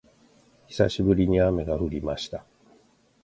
[0.67, 2.43] 久しぶりに雨が降りました